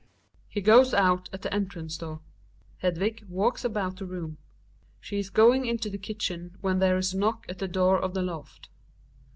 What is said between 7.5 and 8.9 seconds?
the door of the loft.